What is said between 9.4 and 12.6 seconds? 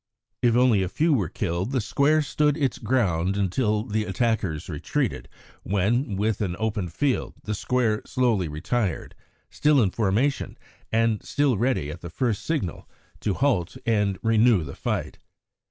still in formation, and still ready, at the first